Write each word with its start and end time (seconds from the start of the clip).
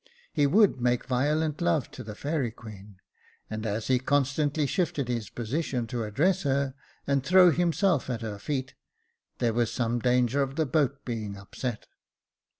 He 0.33 0.47
would 0.47 0.81
make 0.81 1.05
violent 1.05 1.61
love 1.61 1.91
to 1.91 2.03
the 2.03 2.15
fairy 2.15 2.49
queen; 2.49 2.97
and 3.51 3.67
as 3.67 3.85
he 3.85 3.99
constantly 3.99 4.65
shifted 4.65 5.07
his 5.07 5.29
position 5.29 5.85
to 5.85 6.05
address 6.05 6.41
her 6.41 6.73
and 7.05 7.23
throw 7.23 7.51
himself 7.51 8.09
at 8.09 8.23
her 8.23 8.39
feet, 8.39 8.73
there 9.37 9.53
was 9.53 9.71
some 9.71 9.99
danger 9.99 10.41
of 10.41 10.55
the 10.55 10.65
boat 10.65 11.05
being 11.05 11.37
upset. 11.37 11.85